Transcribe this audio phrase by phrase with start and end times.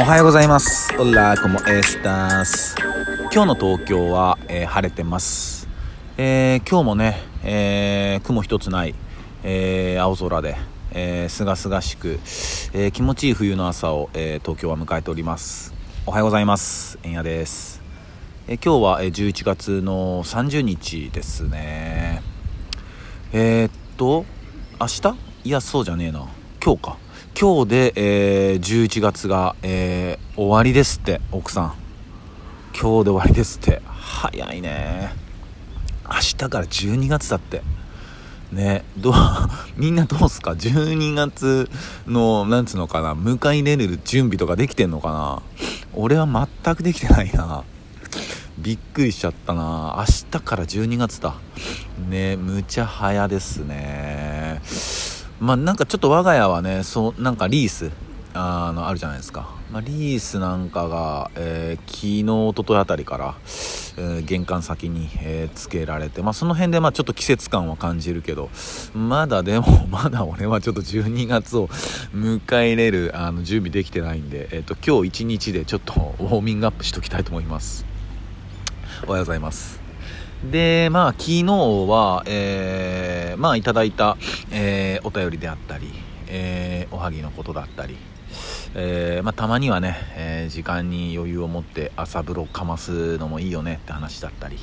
[0.00, 0.94] おはようございます。
[0.98, 2.74] オラコモエスタス。
[3.32, 5.66] 今日の東京は、えー晴れてます。
[6.18, 8.94] えー今日もね、えー雲一つない、
[9.42, 10.56] えー青空で、
[10.92, 12.18] えー、すがすがしく、
[12.74, 15.72] えー気持ちいい冬の朝を、えー東京は迎えております。
[16.04, 16.98] おはようございます。
[17.02, 17.80] えんやです。
[18.48, 22.22] えー今日は、えー11月の30日ですね。
[23.32, 24.26] えーっと、
[24.78, 25.16] 明日？
[25.44, 26.26] いや、そうじゃねえな。
[26.62, 26.98] 今日か。
[27.36, 31.74] 今日で、えー11月が、えー終わりですって、奥さん。
[32.80, 33.82] 今日で終わりですって。
[33.86, 35.12] 早いね。
[36.08, 37.62] 明日から12月だって。
[38.52, 39.14] ね、どう、
[39.76, 41.68] みんなどうすか ?12 月
[42.06, 45.42] の、なんつうのかな、迎え入れる準備とかできてんのかな？
[45.92, 46.26] 俺は
[46.64, 47.64] 全くできてないな。
[48.58, 51.34] びっくりしちゃったな明日から12月だ
[52.08, 54.60] ねむちゃ早ですね
[55.40, 57.90] まあなんかちょっと我が家はねそうなんかリース
[58.34, 68.50] あのあるじゃないですか、まあ、リースなんかが、えー昨日一昨日あたりから、えー玄関先に、えーつけられて、まあ、その辺でまあちょっと季節感は感じるけど
[68.92, 71.68] まだでも まだ俺はちょっと12月を
[72.12, 77.86] 迎え入れるあの準備できてないんで、えー、と今日一日でちょっとウォーミングアップしときたいと思います
[79.06, 79.83] おはようございます。
[80.50, 84.16] で、まあ、昨日は、えー、まあ、いただいた、
[84.50, 85.90] えーお便りであったり、
[86.28, 87.96] えーおはぎのことだったり、
[88.74, 94.58] えーまあ、たまにはね、えー時間に余裕を持って朝風呂かますのもいいよねって話だったり、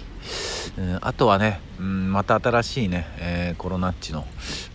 [0.78, 4.26] うんあとはね、うん、また新しいね、えーコロナっちの、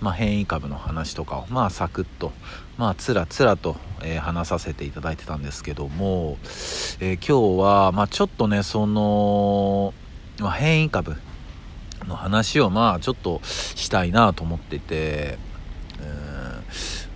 [0.01, 2.33] まあ、変異株の話とかを、まあ、サクッと、
[2.79, 6.37] まあ、つらつらと、えー話させていただいてたんですけども、
[7.01, 9.95] えー今日は、まあ、ちょっとね、その、
[10.41, 11.17] まあ、変異株
[12.07, 15.39] の話を、まあ、ちょっとしたいなと思ってて、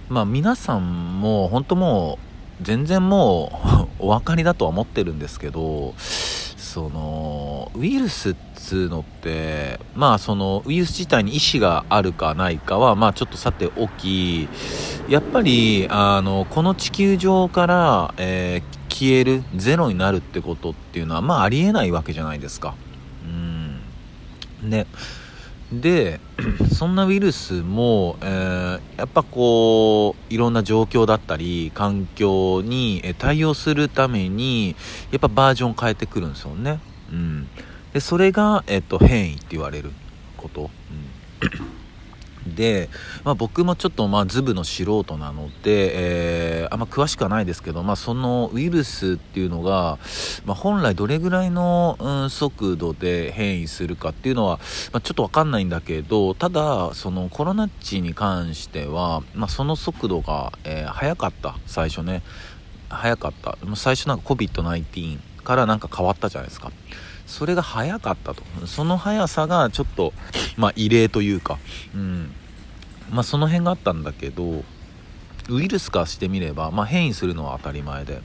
[0.09, 2.19] うんまあ、皆さんも、本当も
[2.61, 14.49] う、全然もう、お分かりだとは思ってるんですけど、その、ウイルスっつうのって、まあ、その、ウイルス自体に意志があるかないかは、まあ、ちょっとさておき、
[15.09, 22.75] やっぱり、あの、この地球上から、えー消える、ゼロになるってことっていうのは、まあ、ありえないわけじゃないですか。
[24.63, 24.87] ね。
[25.73, 26.21] で、
[26.75, 34.77] そんなウイルスも、えーやっぱこう、いろんな状況だったり、環境に対応するために、
[35.11, 36.81] やっぱバージョン変えてくるんですよね。
[37.11, 37.49] うん。
[37.95, 39.93] で、それが、えっと、変異って言われる
[40.37, 40.71] こと。
[41.43, 41.80] うん。
[42.61, 42.91] で、
[43.25, 49.99] まあ、僕もちょっとまあズブの素人なので、えーあんま詳しくはないですけど、まあ、そのウイルスっていうのが、
[50.45, 54.59] まあ、本来どれぐらいの、うん速度で変異するかっていうのは、
[54.93, 62.23] まあ、ちょっとわかんないんだけどただそのコロナ値に関しては、まあ、その速度が、えー速かった最初ね。
[62.91, 63.57] 早かった。
[63.65, 66.71] も最初なんか COVID-19 からなんか変わったじゃないですか。
[67.31, 68.43] それが早かったと。
[68.67, 70.13] その速さがちょっと、
[70.57, 71.59] まあ、異例というか。
[71.95, 72.35] うん。
[73.11, 74.65] まあその辺があったんだけど
[75.49, 78.23] ウイルス化してみれば、まあ、変異するのは当たり前で、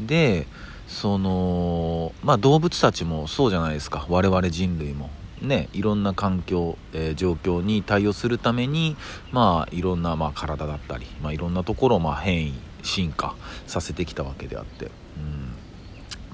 [0.00, 0.46] うん、で
[0.86, 4.06] そのまあ動物たちもそうじゃないですか。
[4.08, 5.10] 我々人類も。
[5.42, 8.96] ねいろんな環境、えー状況に対応するために
[9.30, 13.36] まあいろんな、まあ、体だったり、まあ、いろんなところをまあ変異進化
[13.66, 14.90] させてきたわけであって、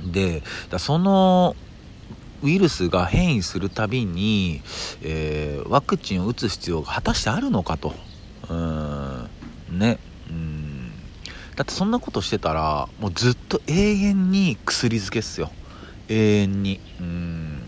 [0.02, 1.54] うん、でだその
[2.44, 4.60] ウイルスが変異するたびに、
[5.02, 7.94] えーワクチンを打つ必要が果たしてあるのかと。
[8.50, 9.30] うん。
[9.70, 9.98] ね。
[10.28, 10.92] うん。
[11.56, 15.50] だってそんなことしてたらもうずっと永遠に薬漬けっすよ。
[16.08, 16.80] 永遠に。
[17.00, 17.62] うん。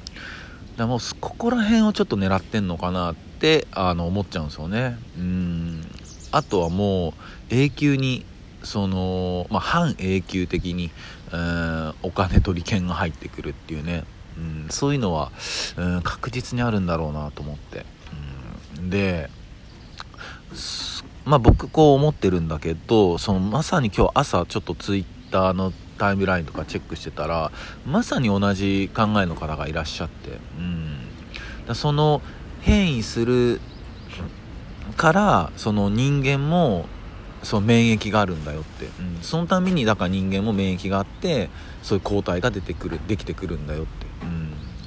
[0.76, 4.98] だもうここら辺をちょっと狙ってんのかなってあの思っちゃうんですよね。
[5.16, 5.80] うん。
[6.32, 7.14] あとはも
[7.50, 8.26] う永久に
[8.62, 10.90] その、まあ、半永久的に、
[11.32, 14.04] うんお金と利権が入ってくるっていうね、
[14.38, 15.32] うん、そういうのは、
[15.76, 17.84] うん、確実にあるんだろうなと思って、
[18.78, 19.30] うん、で
[21.24, 27.50] まあ僕こう思ってるんだけどそのまさに今日朝ちょっとツイッターのタイムラインとかチェックしてたら
[27.86, 30.98] まさに同じ考えの方がいらっしゃって、うん、
[31.66, 32.22] だその
[32.60, 33.60] 変異する
[34.96, 36.86] からその人間も
[37.42, 38.88] その免疫があるんだよって、う
[39.20, 41.48] ん、そのためにだから人間も免疫があって
[41.82, 44.05] そういう抗体が出てくるできてくるんだよって、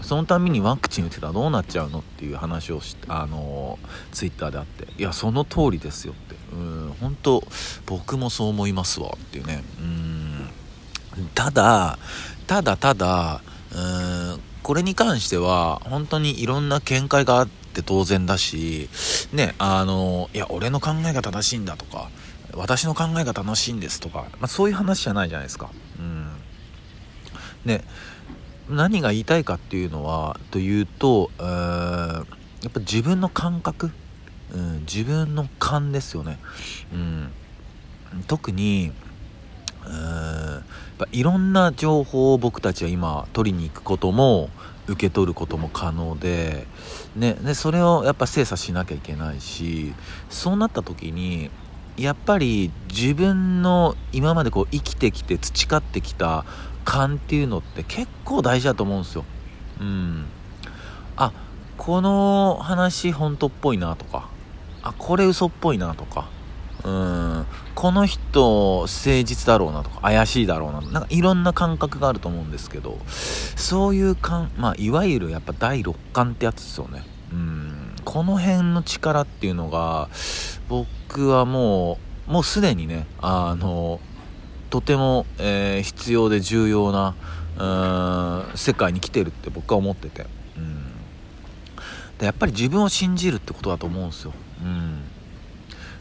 [0.10, 3.78] そのためにワクチン打てたらどうなっちゃうのっていう話をしあの
[4.12, 4.88] ツイッターであって。
[4.98, 7.44] いやその通りですよって、うん、本当
[7.86, 10.50] 僕もそう思いますわっていうね、うん、
[11.36, 12.00] ただ
[12.48, 18.90] ただただうんこれに関しては本当にいろんな見解があって当然だし
[19.32, 22.10] ねあのいや俺の考えが正しいんだとか
[22.56, 25.70] 私の考えが楽しいんですとか、まあ、そういう話じゃないじゃないですか。
[26.00, 26.32] うん、
[27.64, 27.84] で
[28.70, 32.24] 何が言いたいかっていうのはというと、え、や
[32.68, 33.92] っぱ自分の感覚、
[34.54, 36.40] うん、自分の勘ですよね。
[36.94, 37.32] うん、
[38.28, 38.92] 特に
[39.86, 40.64] うん
[41.12, 44.50] いろんな情報を僕たちは今取りに行くことも
[44.88, 46.68] 受け取ることも可能で,、
[47.16, 49.94] ね、でそれをやっぱ精査しなきゃいけないし
[50.30, 51.50] そうなった時に
[51.98, 56.46] やっぱり自分の今までこう生きてきて培ってきた
[56.90, 59.24] 勘っていうのって結構大事だと思うんですよ。
[59.80, 60.26] うん。
[61.18, 61.32] あ、
[61.78, 64.28] この話本当っぽいなとか、
[64.82, 66.28] あ、これ嘘っぽいなとか、
[66.84, 67.46] うん、
[67.76, 70.02] この人誠実だろうなとか。
[70.02, 72.98] 怪しいだろうななんかいろんな感覚があると思うんですけど。
[73.06, 77.06] そういう感まあいわゆるやっぱ第六感ってやつですよね。
[77.32, 77.96] うん。
[78.04, 80.10] この辺の力っていうのが
[80.68, 84.00] 僕はもうもうすでにねあの
[84.70, 87.16] とても、えー、必要で重要な
[88.56, 90.26] 世界に来てるって僕は思ってて、
[90.58, 90.86] うん、
[92.18, 95.02] でやっぱり自分を信じるってことだと思うんですよ、うん、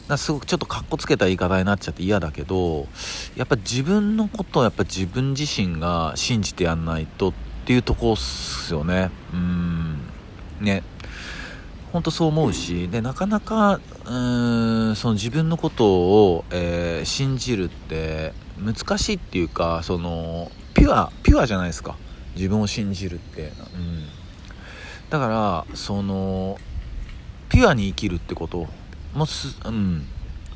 [0.07, 2.87] だすごくちょっとかっこつけた言い方になっちゃって嫌だけど
[3.35, 7.33] やっぱ自分のことをやっぱ自分自身が信じてやんないとっ
[7.65, 9.11] ていうとこっすよね。
[9.31, 9.99] うん。
[10.59, 10.81] ね。
[11.91, 14.13] 本当そう思うしでなかなかう
[14.91, 21.97] んその自分のことを、えー、信じるって難しいっていうかそのピュアピュアじゃないですか。
[22.35, 24.05] 自分を信じるって、うん、
[25.09, 26.57] だからその
[27.49, 28.67] ピュアに生きるってこと。
[29.13, 30.05] もす、うん、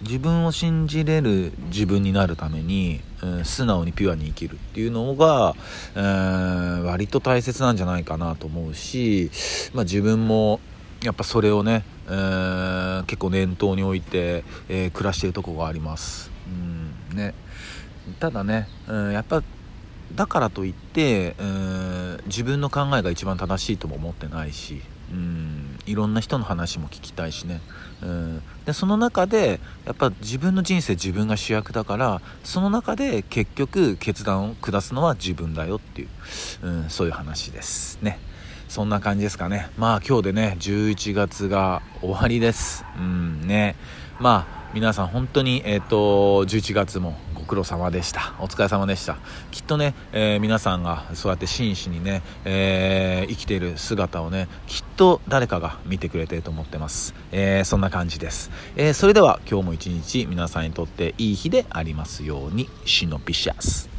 [0.02, 5.56] 自分を信じれる自分になるために、うん、素直にピュアに生きるっていうのが、
[5.96, 9.32] えー、割と大切なんじゃないかなと思うし、
[9.74, 10.60] まあ、自分も
[11.04, 16.32] やっぱそれをね、えー、結構念頭に置いて、えー、暮らしてるとこがあります。
[16.48, 17.34] うんね、
[18.20, 19.44] ただね、うん、やっぱ
[20.16, 27.62] だからといって、うん、自分の考えが一番正しいとも思ってないし、うん、いろんな人の話も聞きたいしね、
[28.02, 36.10] うん、でその中でやっぱ自分の人生自分が主役だからその中で結局決断を下すのは自分だよっていう、
[36.64, 38.20] うん、そういう話ですね。
[38.68, 39.70] そんな感じですかね。
[39.78, 42.86] まあ今日でね11月が終わりです。
[42.98, 43.76] うんね。
[44.20, 48.34] まあ皆さん本当にえっ、ー、と11月もご苦労様でした。
[48.40, 49.18] お疲れ様でした。
[49.52, 62.70] きっとね、えー、皆さんがそうやって真摯にね、えー、生きている姿をねきっと誰かが見てくれてると思ってます、え、そんな感じです、えそれでは今日も一日皆さんにとっていい日でありますように。
[62.86, 63.93] シノピシャス。